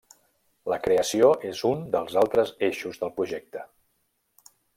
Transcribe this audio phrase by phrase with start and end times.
[0.73, 3.69] La creació és un dels altres eixos del projecte.